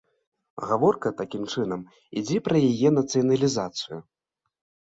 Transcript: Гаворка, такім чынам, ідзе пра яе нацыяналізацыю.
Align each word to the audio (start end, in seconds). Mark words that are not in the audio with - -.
Гаворка, 0.69 1.11
такім 1.19 1.43
чынам, 1.55 1.83
ідзе 2.21 2.37
пра 2.47 2.57
яе 2.71 2.89
нацыяналізацыю. 2.97 3.97